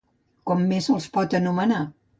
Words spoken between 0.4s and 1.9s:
Com més se'ls pot anomenar?